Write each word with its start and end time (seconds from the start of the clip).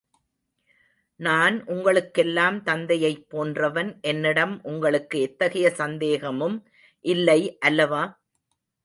நான் 1.19 1.57
உங்களுக்கெல்லாம் 1.65 2.57
தந்தையைப் 2.63 3.29
போன்றவன் 3.29 3.99
என்னிடம் 4.01 4.55
உங்களுக்கு 4.63 5.19
எத்தகைய 5.21 5.69
சந்தேகமும் 5.73 6.57
இல்லை 7.05 7.39
அல்லவா? 7.59 8.03